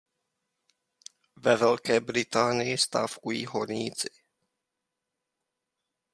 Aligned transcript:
Ve 1.35 1.55
Velké 1.55 1.99
Británii 1.99 2.77
stávkují 2.77 3.45
horníci. 3.45 4.07